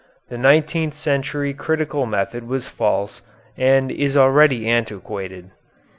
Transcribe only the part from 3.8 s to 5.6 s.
is already antiquated....